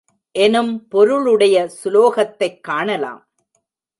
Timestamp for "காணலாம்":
2.61-3.27